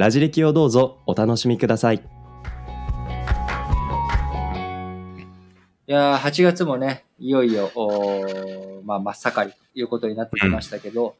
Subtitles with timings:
[0.00, 1.96] ラジ歴をどうぞお楽しみください。
[1.96, 2.00] い
[5.92, 11.16] やー8月もねいよいよおーまあ真っ盛りということになってきましたけど、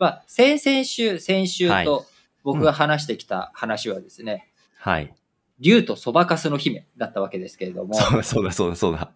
[0.00, 2.06] まあ先々週先週はいと
[2.42, 5.14] 僕が話してきた話はですね、はい。
[5.60, 9.12] 竜とそばかすの姫だったわけですけれどもそうだそうだそうだそうだ。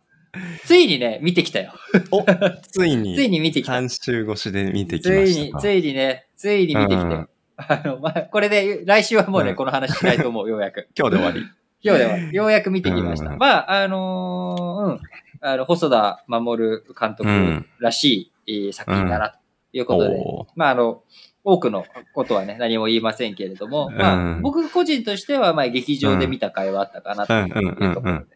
[0.64, 1.72] ついにね見てきたよ
[2.12, 2.24] お
[2.70, 5.58] ついに ついに見てきた半週越しで見てきまついに、した。
[5.58, 7.02] ついにね、ついに見てきて。
[7.02, 7.28] うん
[7.58, 9.56] あの、まあ、これで、来週はもうね、うん。
[9.56, 10.88] この話しないと思う、 ようやく。
[10.96, 11.44] 今日で終わり。
[11.82, 13.30] 今日では、ようやく見てきました。
[13.30, 13.38] うん。
[13.38, 15.00] まあ、あのーうん、
[15.40, 19.38] あの、細田守監督らしい、えー作品だな、と
[19.72, 20.46] いうことで、おー。
[20.54, 21.02] まあ、あの、
[21.42, 21.84] 多くの
[22.14, 27.86] ことはね、何も言いませんけれども、まあ、うん僕個人としては、まあ、劇場で見た回はあったかな、というところで。
[27.86, 27.88] うん。
[27.88, 27.96] うん。
[27.96, 28.08] うん。
[28.08, 28.26] うん。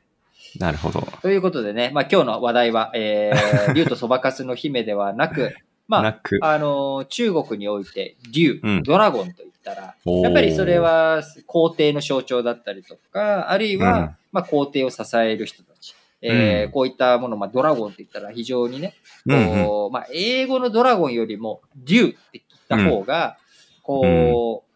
[0.59, 1.01] なるほど。
[1.23, 5.55] ということでね、まあ、今日の話題は、えー、 竜とそばかすの姫ではなく、
[5.89, 6.21] まあ。
[6.43, 8.83] あの、中国において、竜、うん。
[8.83, 14.17] ドラゴンといったら、やっぱりそれは皇帝の象徴だったりとか、あるいは、うん。
[14.33, 15.95] まあ、皇帝を支える人たち。
[16.23, 16.73] えーうん。
[16.73, 18.95] こういったもの、まあ、ドラゴンって言ったら非常にね、
[19.27, 23.39] こうまあ、英語のドラゴンよりも、竜って言った方が、
[23.83, 24.73] こう、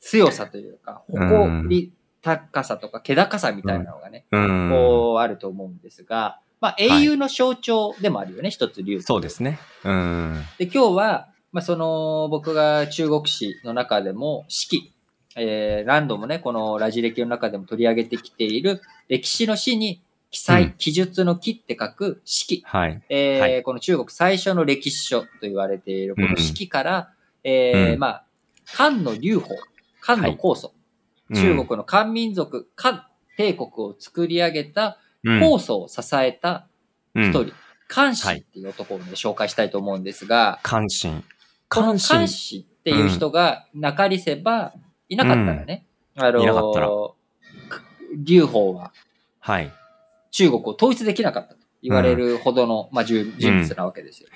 [0.00, 4.70] 強さというか、誇り高さとか、気高さみたいなのがね、うん。
[4.70, 9.00] こう、あると思うんですが、まあ、英雄の象徴でもあるよね、一つ竜。
[9.02, 9.58] そうですね。
[9.84, 10.42] うん。
[10.58, 14.92] で、今日は、まあ、その、僕が中国史の中でも、史記、
[15.36, 22.62] えー、何度もね、このラジ歴の中でも取り上げてきている、歴史の史に記載、うん記述の記って書く史記。
[22.66, 23.02] はい。
[23.08, 27.10] えーはいこの中国最初の歴史書と言われているこの史記から、
[27.44, 28.24] えーうんまあ、
[28.74, 29.56] 漢の劉邦、
[30.00, 30.72] 漢の高祖、
[31.34, 36.68] 中国の漢民族、漢帝国を作り上げたうん高祖を支えた
[37.14, 37.52] うん一人、
[37.88, 41.24] 漢氏っていう男をね、紹介したいと思うんですが、関心。
[41.68, 44.72] この関心っていう人がなかりせば、
[45.08, 46.88] いなかったらね、あのいなかったら
[48.22, 48.92] 劉邦は
[49.40, 49.72] はい。
[50.30, 54.28] 中国を統一できなかったと言われるほどの、まあ、人人物なわけですよ。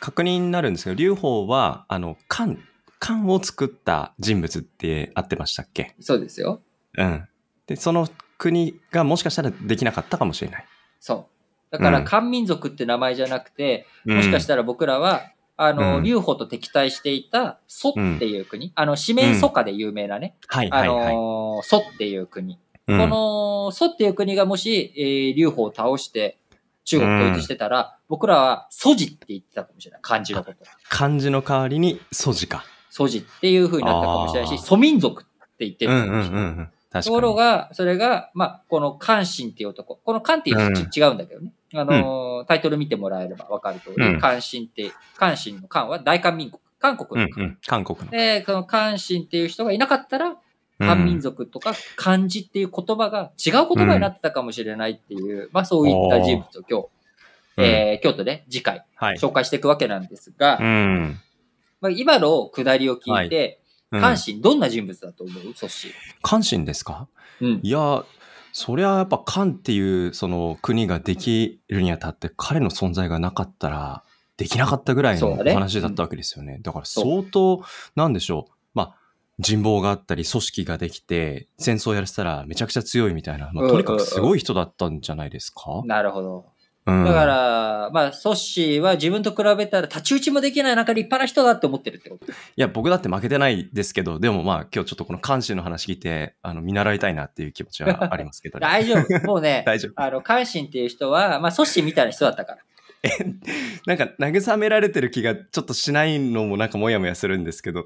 [0.00, 2.56] 確認になるんですけど、劉邦は、あの、漢、
[2.98, 5.94] 漢を作った人物って合ってましたっけ？
[6.00, 6.62] そうですよ。
[6.96, 7.28] うん。
[7.66, 8.08] で、その
[8.42, 10.64] 国がもしかしたらできなかったかもしれない。
[10.98, 11.28] そ
[11.70, 11.72] う。
[11.72, 15.22] だから、うん漢民族って名前じゃなくて、もしかしたら僕らは、
[15.56, 21.14] あの、うん劉邦と敵対していた蘇っていう国、あの、四面楚歌で有名なね、はいあはいはい。
[21.14, 22.58] のー蘇っていう国。
[22.88, 26.36] うんこの蘇っていう国がもし、えー、劉邦を倒して
[26.84, 30.00] 中国統一してたら、僕らは蘇字って言ってたかもしれない。
[30.02, 30.58] 漢字のこと。
[30.88, 32.64] 漢字の代わりに祖字か。
[32.90, 35.24] 蘇字っていう風になったかもしれないし、あー蘇民族っ
[35.56, 36.42] て言ってるうんうんかもしれない。
[36.42, 36.56] うんうん。
[36.56, 36.68] 確かに。
[37.00, 39.96] ところが、それが、まあ、この関心っていう男。
[39.96, 41.52] この関っていうのはち違うんだけどね。
[41.74, 46.60] あのータイトル見てもらえればわかる通り、うん関心って、関心の関は大韓民国。
[46.78, 47.44] 韓国の韓。
[47.44, 47.58] うんうん。
[47.66, 48.10] 韓国の。
[48.10, 50.36] で、この関心っていう人がいなかったら、うん
[50.78, 56.88] 漢民族とか漢字っていう言葉が違う言葉になってたかもしれないっていう、まあそういった人物を今日、
[57.58, 59.16] うんえー京都で次回はい。
[59.16, 61.20] 紹介していくわけなんですが、うん。
[61.80, 63.61] まあ、今の下りを聞いて、うん
[64.00, 65.54] 関心どんな人物だと思う？
[65.54, 65.90] ソッシー。
[66.22, 67.08] 関心ですか？
[67.40, 67.60] うん。
[67.62, 68.04] いや、
[68.52, 74.02] そりゃやっぱ漢っていうその国ができるにあたって彼の存在がなかったら
[74.36, 76.58] できなかったぐらいの話だったわけですよね。
[76.62, 77.62] だから相当、
[77.94, 78.52] なんでしょう。
[78.74, 78.94] まあ、
[79.38, 85.82] 人望があったり組織ができて戦争やらせたらめちゃくちゃ強いみたいな、まあ、うんとにかくすごい人だったんじゃないですか？
[85.86, 86.46] なるほど。
[86.84, 92.26] うんだから、まあ、ソッシーは自分と比べたら太刀打ちもできない中で立派な人だって思ってるってこと。
[92.32, 98.66] いや、僕だって負けてないですけど、でもまあ今日ちょっとこの監視の話聞いて、あの、見習いたいなっていう気持ちはありますけどね。
[98.66, 99.26] 大丈夫。
[99.26, 99.92] もうね、 大丈夫。
[100.02, 102.58] あの、関心っていう人は、まあ、ソッシーみたいな人だったから。
[103.86, 107.84] なんか慰められてる気がちょっとしないのもなんかモヤモヤするんですけど。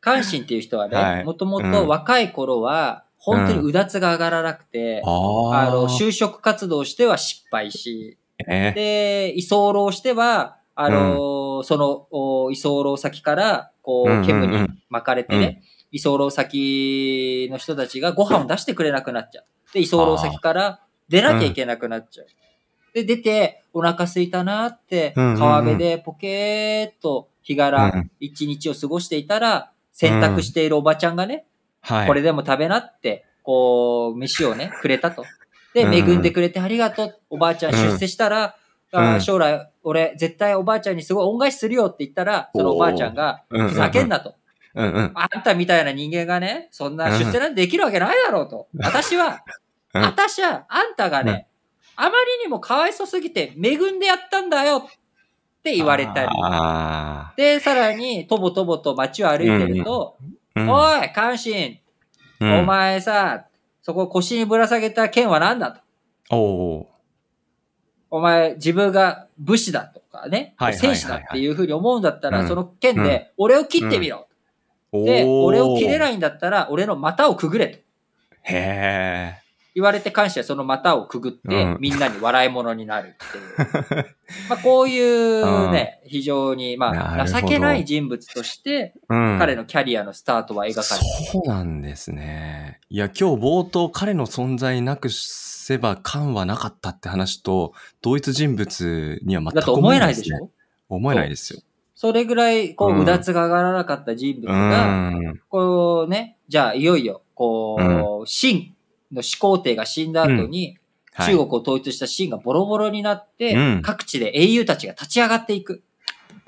[0.00, 5.10] 関心っていう人ははいね、もともうんと若い頃は、本当にうだつが上がらなくて、あ
[5.52, 8.16] あの、就職活動しては失敗し、
[8.46, 14.26] えで、居候しては、あの、その、お居候先から、こう、うんうんうん。
[14.26, 19.44] 煙に巻かれてね、居候先の人たちがご飯を出してくれなくなっちゃう。
[19.74, 22.26] で、居候先から出なきゃいけなくなっちゃう。
[22.94, 25.38] で、出て、お腹空いたなって、うんうんうん。
[25.40, 31.47] 川辺でポケーっと日う柄ん、一日を過ごしていたら、洗濯しているおばちゃんがね、
[31.80, 32.06] はい。
[32.06, 35.24] これでも食べなって、こう、飯をね、 くれたと。
[35.74, 37.20] で、うん恵んでくれてありがとう。
[37.30, 38.56] おばあちゃん出世したら、
[38.92, 44.34] うん将来、俺、絶対おばあちゃんにすごい恩返しするよって言ったら、そのおばあちゃんが、ふざけんなと。
[44.74, 45.12] うんうん。
[45.14, 48.68] あんたみたいな人間がね、そんな出世なんてできるわけないだろうと。
[48.78, 51.48] 私は、うん私は、あんたがね、
[51.96, 52.14] あまり
[52.44, 54.82] にもかわいそうすぎて、恵んでやったんだよっ
[55.62, 56.28] て言われたり。
[56.42, 61.78] あで、さらに、とぼとぼと街を歩いてると、ーうんおい、関心、
[62.40, 62.60] うん。
[62.60, 63.46] お前さ、
[63.82, 66.36] そこ腰にぶら下げた剣は何だと。
[66.36, 66.86] おー
[68.10, 70.96] お前、自分が武士だとかね、はいはいはいはい。
[70.96, 72.48] 戦士だっていうふうに思うんだったら、うん。
[72.48, 74.26] その剣で、俺を切ってみろ。
[74.92, 75.44] で、おー。
[75.44, 77.78] 俺を切れないんだったら、俺の股をくぐれと。
[78.44, 79.34] へ
[79.74, 84.06] 言われて感謝その股をくぐって、うんみんなに笑い物になるっていう。
[84.50, 91.30] まあこういうね、非常に、まあ、情けない人物として、ーうん彼のキャリアのスタートは描かれてる。
[91.32, 92.80] そうなんですね。
[92.90, 97.72] いや、今日冒頭彼の存在なくせば感はなかったって話と、
[98.02, 100.50] 同一人物には全くだと思えないでしねょ？
[100.88, 101.60] 思えないですよ。
[101.94, 105.40] それぐらい、こう、うんうだつが上がらなかった人物うが、ん。
[105.48, 107.76] こうね、じゃあいよいよ、こ
[108.22, 108.74] う、秦
[109.12, 110.78] の始皇帝が死んだ後に、
[111.12, 111.34] はい。
[111.34, 113.82] 中国を統一した秦がボロボロになって、うん。
[113.82, 115.82] 各地で英雄たちが立ち上がっていく。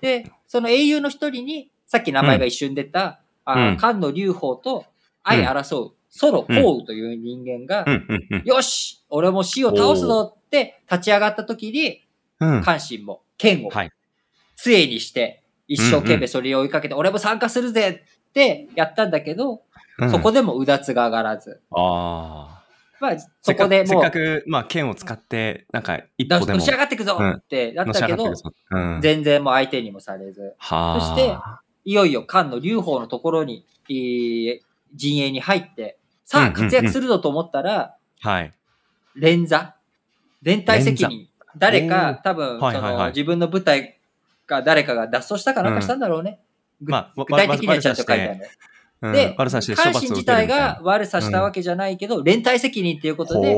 [0.01, 3.79] で、その英雄の一人に、さっき名前が一瞬出た、あうん。
[3.79, 4.87] 菅野劉邦と
[5.25, 8.43] 相争う、ソロ・項羽という人間が、うん、うん、うん。
[8.45, 12.05] よし俺も死を倒すぞって立ち上がった時に、
[12.41, 12.63] うん。
[12.63, 13.91] 関心も剣をはい。
[14.57, 19.63] 杖にして、一生懸命それを追いかけて、俺も参加するぜってやったんだけど、
[20.01, 21.61] うんそこでもうだつが上がらず。
[21.71, 22.61] ああ。
[23.01, 28.31] まあ、そこでせっもう、かく、まあ、剣を使って、なんか、一歩でものし上がっていくぞってなったけど、
[28.71, 29.01] うん。
[29.01, 31.01] 全然もう相手にもされず、はあ。
[31.01, 31.35] そして
[31.85, 34.61] いよいよ菅野劉邦のところに、えー
[34.95, 38.53] 陣営に入って、さあ活躍するぞと思ったら、はい。
[39.15, 39.77] 連座
[40.43, 41.29] 連帯責任。
[41.57, 43.99] 誰か、多分、その、自分の部隊
[44.47, 46.41] が誰かが脱走したかなんかしたんだろうね。
[46.81, 48.39] ぐまあ具体的にはちゃんと書いてあるん
[49.03, 53.53] で関罰を受心自体が悪さしたわけじゃないけど、連帯責任っていうことで、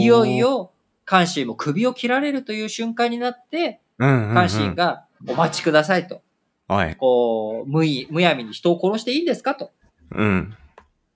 [0.00, 0.72] いよい、よ
[1.04, 6.20] 関心も首を切られるという瞬間になって、うんうんうん関心がお待ちくださいと。
[6.68, 6.96] はい。
[6.96, 9.70] こう、無意、むやみに人を殺していいんですかと。
[10.10, 10.54] うん。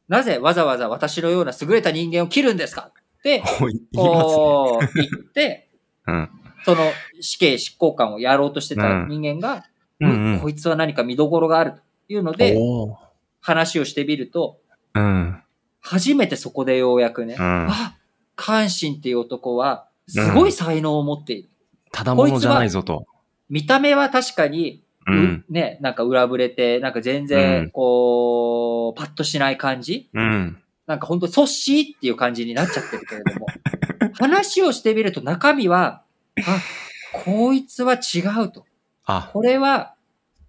[0.09, 3.43] なぜわざわざ私のような優れた人間を切るんですかって。
[3.95, 5.69] こう、言って、
[6.07, 6.31] うん。
[6.65, 6.91] その
[7.21, 9.65] 死刑執行官をやろうとしてた人間が、
[10.01, 12.59] うんうんこいつは何か見どころがあるというので、
[13.41, 14.59] 話をしてみると、
[14.95, 15.43] うん。
[15.81, 17.67] 初めてそこでようやくね、うん。
[17.71, 17.97] あ、
[18.37, 21.49] 関心っていう男は、すごい才能を持っている。
[21.93, 23.07] ただものじゃないぞと。
[23.49, 25.13] 見た目は確かに、う。
[25.13, 30.59] うんね、なんか裏ぶれて、なんか全う然ん、こう、パッとしない感じうん。
[30.87, 33.47] なんか本当ソッシーっていう感じになっちゃってるけれども、
[34.19, 36.03] 話をしてみると中身は、
[36.47, 36.61] あ、
[37.13, 38.65] こいつは違うと。
[39.05, 39.95] あ、これは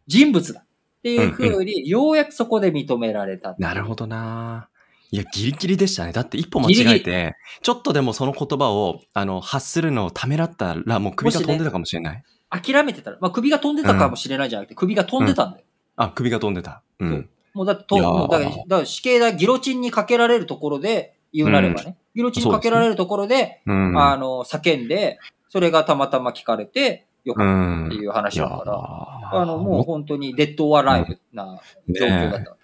[0.07, 0.63] 人物だ
[1.01, 3.55] っていうふうに、ようやくそこで認められた。
[3.57, 4.69] なるほどな。
[5.09, 6.11] いや、ギリギリでしたね。
[6.11, 12.23] だって一歩間違えて、ちょっとでもその言葉を、あの、発するのをためらったら、もう首が飛んでたかもしれない。
[12.51, 15.65] 諦めてたら、まあ首が飛んでたかもしれないじゃなくて、首が飛んでたんだよ。
[15.95, 16.83] あ、首が飛んでた。
[16.99, 17.29] うん。
[17.55, 23.97] もうだってと、もうだから、だから死刑だ、ギロチンにかけられるところで、言うなればね、ギロチンにかけられるところで、うん。
[23.97, 32.57] あの、叫んで、それがたまたま聞かれて、よかったっていう話だから、らあの、もう本当にデッドオアライブな状況だった。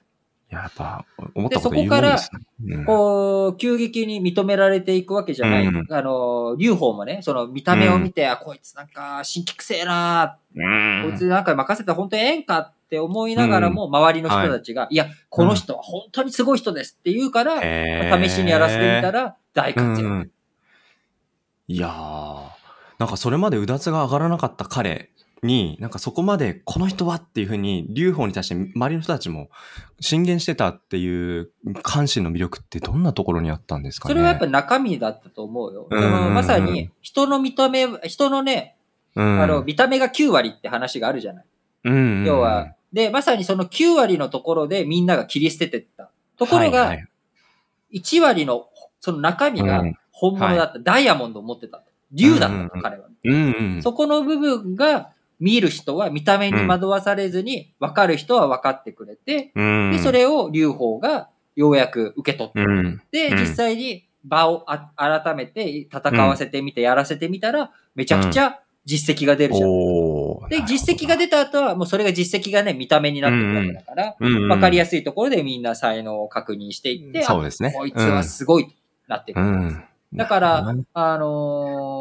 [0.49, 2.17] やっぱ、思ったこと言うでそこから
[2.85, 5.67] こう、急激に認められていくわけじゃない。
[5.67, 5.85] うん。
[5.89, 11.09] あの、劉邦もね、その見た目を見て、あ、こいつなんか、新規くせえな、うん。
[11.09, 20.03] こいつなんか任せたら本当にええんかって思いながらも、周りの人たちが、い、や、この人は本当にすごい人ですって言うから、試しにやらせてみたら、大活躍。
[20.05, 20.31] うん。
[21.67, 22.56] いやー、
[22.99, 25.11] なんかそれまでうだつが上がらなかった彼
[25.43, 29.49] に、なんかそこまでこの人はっていうふうに、劉邦に対して周りの人たちも
[29.99, 31.51] 進言してたっていう
[31.83, 34.13] 関心の魅力ってどんなところにあったんですかね？
[34.13, 35.87] それはやっぱ中身だったと思うよ。
[35.89, 38.77] うんそのまさに、人の見た目、人のね、
[39.15, 41.45] うん、あの、見た目が9割って話があるじゃない。
[41.85, 46.09] うん、要は、で、まさにその9割のところでみんなが切り捨ててった。
[46.37, 47.07] ところはいはが、い
[47.93, 48.67] 1割の、
[48.99, 50.79] その中身がうん本物だった。
[50.79, 51.83] ダイヤモンドを持ってた。
[52.11, 52.81] 竜だったと、うんうんうん。
[52.81, 53.07] 彼は。
[53.23, 63.39] うんうん、そこの部分が、見る人は見た目に惑わされずに、分かる人は分かってくれて、うん、で、それを劉邦がようやく受け取って、うん、で、うん。
[63.39, 69.69] 実際に場をあ改めて戦わせてみて、やらせてみたら、めちゃくちゃ実績が出るじゃん。
[69.69, 70.49] おー。
[70.49, 77.73] で、実績が出た後は、もうそれが実績がね、見た目になってくるわけだから、うんわかりややすいところでみんな才能を確認していって、そうですね。
[77.75, 78.73] あこいつはすごいと
[79.07, 79.45] なってくる。
[79.45, 79.83] うん。
[80.13, 81.96] だからあのー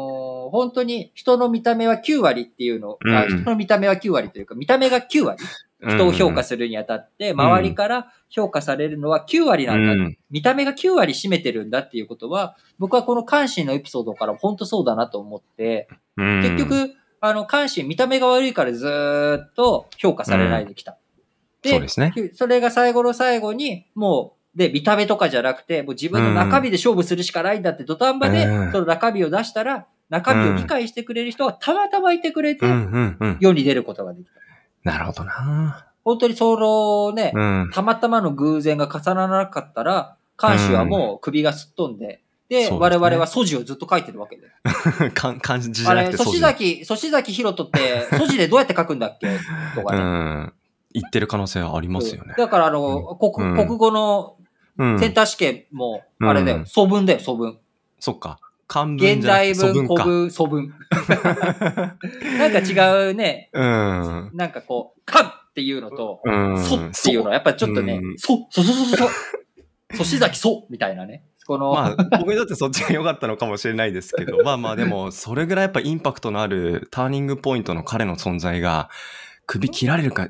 [0.49, 3.39] 本当に人の見た目は9割っていうの、あうん。
[3.41, 5.43] 人の見た目は9割というか、見た目が9割、
[5.87, 10.17] 人を評価するにあたって、周りから評価されるのは9割なんだ、うん。
[10.29, 15.87] 見た目が9割占めてるんだっていうことは、僕はこの関心のエピソードから本当そうだなと思って、
[16.17, 16.41] うん。
[16.41, 20.97] 結局、あの、関心、見た目が悪いからずーっと評価されないできた。
[21.65, 22.13] そうですね。
[22.33, 32.65] それが最後の最後に、もう、で、見た目とかじゃなくて、もう自分の中身で勝負するしかないんだって、土壇場でうん、その中身を出したら、中身を理解してくれる人がたまたまいてくれて。
[33.39, 34.25] 世に出ることができ
[34.83, 34.91] た。
[34.91, 35.87] なるほどな。
[36.05, 37.69] 本当にそのね、うん。
[37.73, 44.43] たまたまの偶然が重ならなかったら、監視はもう首がすっ飛んで、で、我々は素地をずっと書いてるわけで。
[45.11, 49.27] かん漢字じゃあれ、なくて粗志崎、粗志崎ひろとって、素地でどうやって書くんだっけ？
[49.75, 50.03] とかうね。
[50.05, 50.53] ん。
[50.93, 52.33] 言ってる可能性はありますよね。
[52.37, 54.37] だから、あの、国、うん国語の
[54.77, 57.57] うんセンター試験も、あれだよ、うん素文だよ、素文。
[57.99, 58.39] そっか。
[58.67, 60.03] 漢文現じゃなく代文、て素文か。
[60.03, 60.73] 古文、素文。
[62.37, 64.31] なんか違うね、うん。
[64.33, 66.63] なんかこう、かんっていうのと、うん。
[66.63, 69.09] そっていうのは、やっぱりちょっとねう、んそ、そそそそそ、
[69.97, 71.23] そしざきそみたいなね。
[71.47, 78.89] この、まあ、僕にとってそっちが良かったのかもしれないですけど、まあまあでも、それぐらいやっぱインパクトのあるターニングポイントの彼の存在が、
[79.45, 80.27] 首切られるか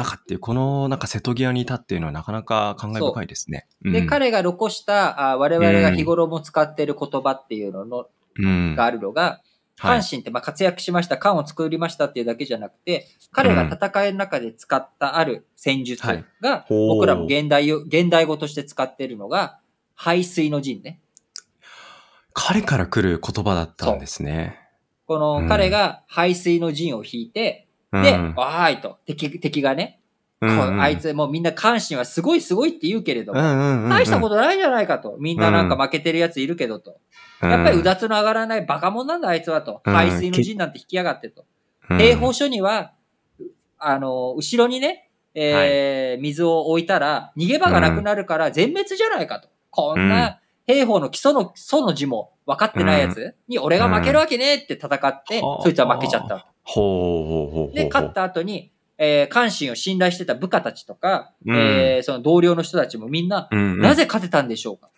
[0.00, 3.66] っていう、このなんか瀬戸際にいたっていうのはなかなか感慨深いですね。
[3.82, 8.06] で、うん、彼が残した、あ我々が日頃も使っている言葉っていうのの、
[8.38, 9.40] うん、があるのが、
[9.78, 10.00] はい。
[10.00, 16.24] 阪神ってまあ活躍しました、漢を作りましたっていうだけじゃなくて、彼が戦いの中で使ったある戦術はい。
[16.40, 19.58] が、僕らも現代よ、現代語として使っているのが、
[19.94, 21.00] 排水の陣ね。
[22.34, 24.58] 彼から来る言葉だったんですね。
[25.06, 30.00] この、うん彼が排水の陣を引いて、うんで、わーいと、敵、敵がね、
[30.42, 35.16] こうあい、つもうみんな関心はすごいすごいって言うけれども、うんうんうんうん、大したことないじゃないかと。
[35.20, 36.98] みんななんか負けてるやついるけどと。
[37.40, 39.82] とやっぱりうだつの上がらないバカ者なんだあいつはと。
[39.84, 41.44] うん排水の陣なんて引きやがってと。
[41.88, 42.92] 兵法書には、
[43.78, 49.48] あの、後ろにね、えー水を置いたら逃げ場がなくなるから全滅じゃないかと。
[49.70, 56.51] こんな兵法の基礎の、基礎の字も分かってないやつに俺が負けるわけねえって戦って、うんそいつは負けちゃった。
[56.62, 57.74] ほうほうほうほう。
[57.74, 64.90] で、勝った後に、えー、関心を信頼してた部下たちとか、うんえーその同僚の人たちもみんな、うんうん、なぜ勝てたんでしょうか？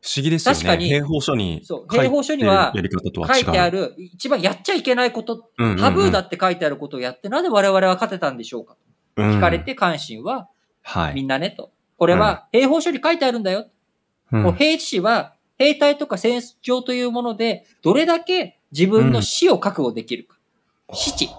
[0.00, 0.58] 不思議ですよね。
[0.58, 3.44] 確かに兵法書にそう兵法書にはやり方とは違う。
[3.44, 8.76] 書いてある、一番やっちゃいけないこと、うんうんうんタブーだって書いてあることをやって、なぜ我々は勝てたんでしょうか？
[9.16, 10.48] うん聞かれて関心は、
[10.82, 11.14] はい。
[11.14, 11.72] みんなねと。
[11.96, 13.66] これは兵法書に書いてあるんだよ。
[14.32, 20.33] うんもう兵士は、兵隊とか戦場というもので、どれだけ自分の死を覚悟できるか。
[20.92, 21.30] 死地。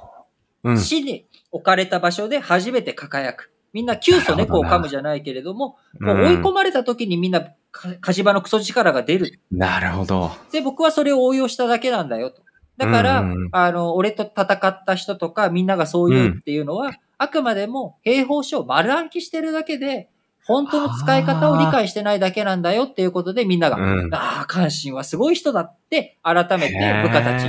[0.63, 3.51] うん死に置かれた場所で初めて輝く。
[3.71, 9.41] みんな、急須猫を噛むじゃないけれども、もう追い込まれた時にみんな、か火事場のクソ力が出る。
[9.51, 10.31] なるほど。
[10.51, 12.41] で、僕はそれを応用しただけなんだよと。
[12.77, 20.09] だから、うんうんあの、俺と戦った人とかみんながそう言うっていうのは、あくまでも兵法書を丸暗記してるだけで、
[20.45, 27.47] 本当の使い方を理解してないだけなんだよっていうことでみんなが、うんああ、関心はすごい人だって、改めて部下たち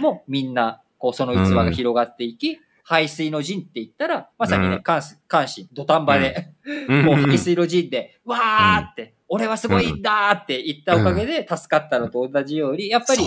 [0.00, 4.82] もみんな、こう、その器が広がっていき、排水の陣って言ったら、まさにね、うん。
[4.82, 5.02] 関
[5.48, 6.52] 心、土壇場で、
[6.88, 7.02] うん。
[7.06, 13.22] もう排水の陣で、わーって、俺はすごいんだーって言ったおかげで助かったのと同じように、やっぱり。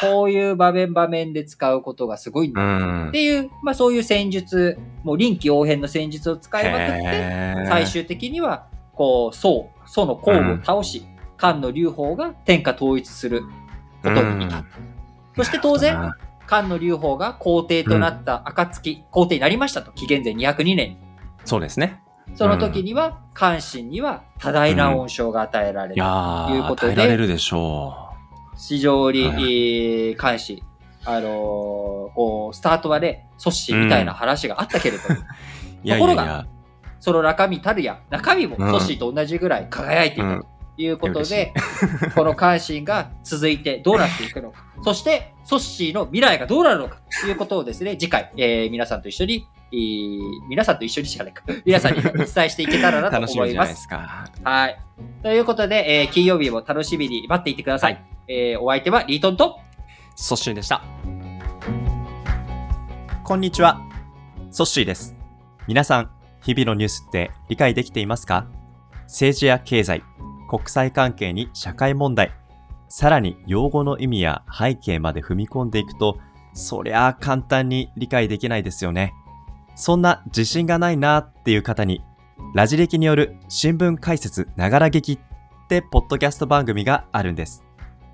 [0.00, 3.08] こういう場面場面で使うことがすごいんだうん。
[3.08, 11.04] っていう、まあそういう戦術、もう臨機応変の戦術を使いまくって、最終的には、こう、宋、宋の皇武を倒し、
[11.36, 13.42] 漢の劉邦が天下統一する
[14.02, 14.64] ことに至った。
[15.36, 16.12] そして当然、
[16.48, 20.96] なる漢の劉邦が皇帝となった暁、皇帝になりましたと、紀元前202年に。
[21.44, 22.02] そうですね。
[22.34, 25.94] その時には、関心には多大な恩賞が与えられる。
[25.94, 28.08] いやー、いうことで耐えられるでしょ
[28.56, 30.62] 非常に、うんえー関心。
[31.04, 35.18] あのーこう、スタートはね、阻止みたいな話があったけれども、う。
[35.84, 36.46] いやいところがやいや。
[37.00, 40.46] その中身たるや、中身もうん阻止と同じぐらい輝いていたうんと
[40.78, 41.52] いうことで、
[42.14, 53.46] この関心が続いてどうなっていくのか、 そして、ソッシーの未来がどうなるのかということをですね、次回、えー皆さんと一緒に、えー皆さんと一緒にしかないか、皆さんにお伝えしていけたらなと楽し思いま。
[53.46, 53.88] みじゃないです。
[54.44, 54.78] はい。
[55.22, 57.94] ということで、えー金曜日も楽しみに待っていてください。
[57.94, 59.58] はいえーお相手はリートンと、
[60.14, 60.82] ソッシーでした。
[63.24, 63.80] こんにちは。
[64.50, 65.14] ソッシーです。
[65.66, 66.10] 皆さん、
[66.42, 68.46] 日々のニュースって理解できていますか？
[69.04, 70.02] 政治や経済、
[70.48, 72.32] 国際関係に社会問題、
[72.88, 76.18] さらに用語の意味や背景まで踏み込んでいくと、
[76.54, 79.14] そりゃあ簡単に理解できないですよね。
[79.76, 82.02] そんな自信がないなっていう方に、
[82.54, 85.18] ラジ歴による新聞解説ながら劇っ
[85.68, 87.62] てポッドキャスト番組があるんです。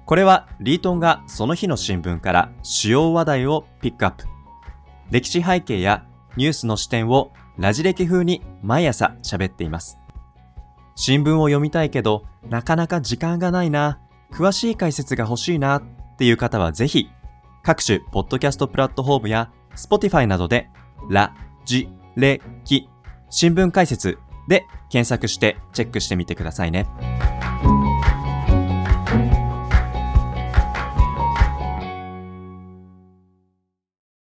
[0.05, 4.25] これはリートンがその日の新聞から主要話題をピックアップ。
[5.11, 6.05] 歴史背景や
[6.37, 10.04] ニュースの視点をラジ歴風に毎朝喋っています。
[10.95, 14.01] 新聞を読みたいけど、なかなか時間がないな、
[14.33, 15.83] 詳しい解説が欲しいなっ
[16.19, 17.09] ていう方はぜひ、
[17.63, 20.69] 各種ポッドキャストプラットフォームや Spotify などで、
[21.11, 21.35] ラ、
[21.65, 22.89] ジ、レ、キ、
[23.31, 26.87] 新聞解説で検索してチェックしてみてくださいね。